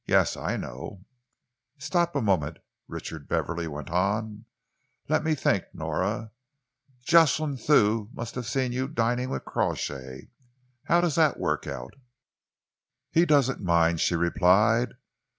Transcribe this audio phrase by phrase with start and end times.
[0.07, 1.05] "Yes, I know."
[1.77, 2.57] "Stop a moment,"
[2.87, 4.45] Richard Beverley went on.
[5.07, 6.31] "Let me think, Nora.
[7.03, 10.31] Jocelyn Thew must have seen you dining with Crawshay.
[10.85, 11.93] How does that work out?"
[13.11, 14.95] "He doesn't mind," she replied.